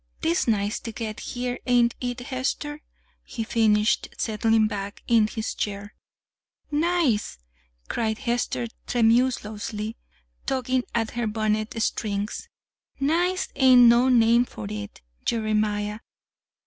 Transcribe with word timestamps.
'Tis 0.23 0.47
nice 0.47 0.79
ter 0.79 0.91
get 0.91 1.19
here; 1.19 1.59
ain't 1.67 1.93
it, 2.01 2.21
Hester?" 2.21 2.81
he 3.23 3.43
finished, 3.43 4.09
settling 4.17 4.65
back 4.65 5.03
in 5.07 5.27
his 5.27 5.53
chair. 5.53 5.93
"'Nice'!" 6.71 7.37
cried 7.87 8.17
Hester 8.17 8.65
tremulously, 8.87 9.97
tugging 10.47 10.85
at 10.95 11.11
her 11.11 11.27
bonnet 11.27 11.79
strings. 11.83 12.49
"'Nice' 12.99 13.49
ain't 13.55 13.81
no 13.81 14.09
name 14.09 14.43
for 14.45 14.65
it, 14.71 15.01
Jeremiah. 15.23 15.99